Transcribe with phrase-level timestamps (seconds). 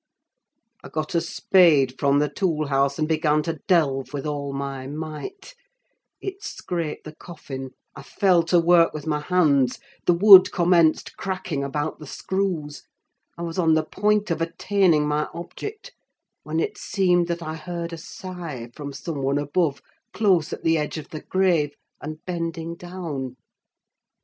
[0.83, 4.87] I got a spade from the tool house, and began to delve with all my
[4.87, 9.77] might—it scraped the coffin; I fell to work with my hands;
[10.07, 12.81] the wood commenced cracking about the screws;
[13.37, 15.93] I was on the point of attaining my object,
[16.41, 19.83] when it seemed that I heard a sigh from some one above,
[20.13, 23.35] close at the edge of the grave, and bending down.